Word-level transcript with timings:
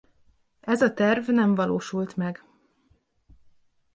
Ez 0.59 0.81
a 0.81 0.93
terv 0.93 1.29
nem 1.29 1.55
valósult 1.55 2.15
meg. 2.15 2.43